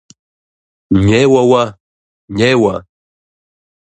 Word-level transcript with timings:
Неуэ 1.05 1.41
уэ, 1.49 1.63
неуэ. 2.37 2.75